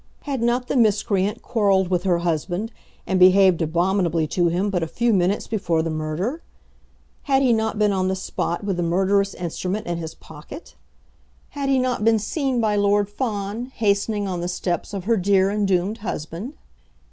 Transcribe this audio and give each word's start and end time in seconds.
Had 0.23 0.41
not 0.41 0.67
the 0.67 0.75
miscreant 0.75 1.43
quarrelled 1.43 1.89
with 1.89 2.05
her 2.05 2.17
husband, 2.17 2.71
and 3.05 3.19
behaved 3.19 3.61
abominably 3.61 4.25
to 4.29 4.47
him 4.47 4.71
but 4.71 4.81
a 4.81 4.87
few 4.87 5.13
minutes 5.13 5.45
before 5.45 5.83
the 5.83 5.91
murder? 5.91 6.41
Had 7.29 7.43
he 7.43 7.53
not 7.53 7.77
been 7.77 7.91
on 7.91 8.07
the 8.07 8.15
spot 8.15 8.63
with 8.63 8.77
the 8.77 8.81
murderous 8.81 9.35
instrument 9.35 9.85
in 9.85 9.99
his 9.99 10.15
pocket? 10.15 10.73
Had 11.49 11.69
he 11.69 11.77
not 11.77 12.03
been 12.03 12.17
seen 12.17 12.59
by 12.59 12.75
Lord 12.75 13.11
Fawn 13.11 13.67
hastening 13.75 14.27
on 14.27 14.41
the 14.41 14.47
steps 14.47 14.91
of 14.95 15.03
her 15.03 15.17
dear 15.17 15.51
and 15.51 15.67
doomed 15.67 15.99
husband? 15.99 16.53